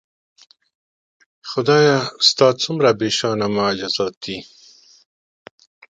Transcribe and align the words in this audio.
خدایه 1.49 1.97
ستا 2.27 2.47
څومره 2.63 2.89
بېشانه 2.99 3.47
معجزات 3.55 4.13
دي 4.23 4.37